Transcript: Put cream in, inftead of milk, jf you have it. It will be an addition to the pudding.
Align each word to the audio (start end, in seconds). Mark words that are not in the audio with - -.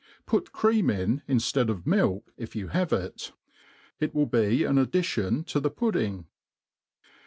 Put 0.25 0.51
cream 0.51 0.89
in, 0.89 1.21
inftead 1.29 1.69
of 1.69 1.85
milk, 1.85 2.23
jf 2.39 2.55
you 2.55 2.69
have 2.69 2.91
it. 2.91 3.33
It 3.99 4.15
will 4.15 4.25
be 4.25 4.63
an 4.63 4.79
addition 4.79 5.43
to 5.43 5.59
the 5.59 5.69
pudding. 5.69 6.25